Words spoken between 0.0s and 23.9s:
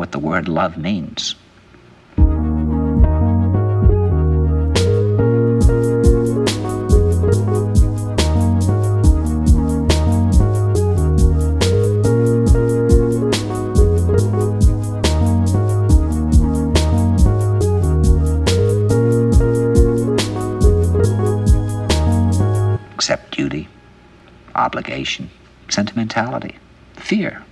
what the word love means. Accept duty,